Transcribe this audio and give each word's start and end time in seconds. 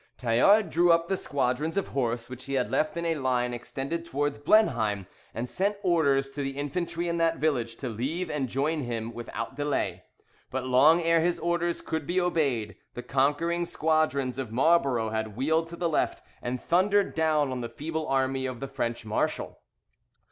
Tallard 0.17 0.71
drew 0.71 0.91
up 0.91 1.07
the 1.07 1.15
squadrons 1.15 1.77
of 1.77 1.89
horse 1.89 2.27
which 2.27 2.45
he 2.45 2.53
had 2.55 2.71
left 2.71 2.97
in 2.97 3.05
a 3.05 3.13
line 3.13 3.53
extended 3.53 4.03
towards 4.03 4.39
Blenheim, 4.39 5.05
and 5.31 5.47
sent 5.47 5.77
orders 5.83 6.31
to 6.31 6.41
the 6.41 6.57
infantry 6.57 7.07
in 7.07 7.17
that 7.17 7.37
village 7.37 7.75
to 7.75 7.87
leave 7.87 8.27
and 8.27 8.49
join 8.49 8.81
him 8.81 9.13
without 9.13 9.55
delay. 9.55 10.03
But 10.49 10.65
long 10.65 11.03
ere 11.03 11.19
his 11.21 11.37
orders 11.37 11.81
could 11.81 12.07
be 12.07 12.19
obeyed, 12.19 12.77
the 12.95 13.03
conquering 13.03 13.63
squadrons 13.63 14.39
of 14.39 14.51
Marlborough 14.51 15.11
had 15.11 15.35
wheeled 15.35 15.69
to 15.69 15.75
the 15.75 15.87
left 15.87 16.23
and 16.41 16.59
thundered 16.59 17.13
down 17.13 17.51
on 17.51 17.61
the 17.61 17.69
feeble 17.69 18.07
army 18.07 18.47
of 18.47 18.59
the 18.59 18.67
French 18.67 19.05
marshal. 19.05 19.59